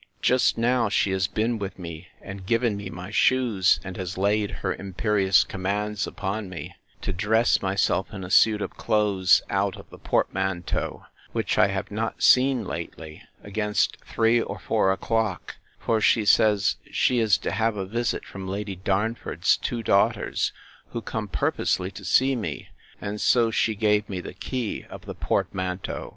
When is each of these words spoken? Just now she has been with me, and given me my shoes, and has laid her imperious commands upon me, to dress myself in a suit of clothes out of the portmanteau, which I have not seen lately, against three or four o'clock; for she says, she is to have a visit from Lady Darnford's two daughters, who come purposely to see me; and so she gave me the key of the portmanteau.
Just 0.23 0.57
now 0.57 0.89
she 0.89 1.11
has 1.11 1.27
been 1.27 1.59
with 1.59 1.77
me, 1.77 2.07
and 2.23 2.43
given 2.47 2.75
me 2.75 2.89
my 2.89 3.11
shoes, 3.11 3.79
and 3.83 3.97
has 3.97 4.17
laid 4.17 4.49
her 4.65 4.73
imperious 4.73 5.43
commands 5.43 6.07
upon 6.07 6.49
me, 6.49 6.73
to 7.03 7.13
dress 7.13 7.61
myself 7.61 8.11
in 8.11 8.23
a 8.23 8.31
suit 8.31 8.63
of 8.63 8.71
clothes 8.71 9.43
out 9.51 9.75
of 9.77 9.87
the 9.91 9.99
portmanteau, 9.99 11.05
which 11.33 11.59
I 11.59 11.67
have 11.67 11.91
not 11.91 12.23
seen 12.23 12.65
lately, 12.65 13.21
against 13.43 13.97
three 14.03 14.41
or 14.41 14.57
four 14.57 14.91
o'clock; 14.91 15.57
for 15.77 16.01
she 16.01 16.25
says, 16.25 16.77
she 16.89 17.19
is 17.19 17.37
to 17.37 17.51
have 17.51 17.77
a 17.77 17.85
visit 17.85 18.25
from 18.25 18.47
Lady 18.47 18.75
Darnford's 18.75 19.55
two 19.55 19.83
daughters, 19.83 20.51
who 20.93 21.03
come 21.03 21.27
purposely 21.27 21.91
to 21.91 22.03
see 22.03 22.35
me; 22.35 22.69
and 22.99 23.21
so 23.21 23.51
she 23.51 23.75
gave 23.75 24.09
me 24.09 24.19
the 24.19 24.33
key 24.33 24.83
of 24.89 25.05
the 25.05 25.13
portmanteau. 25.13 26.09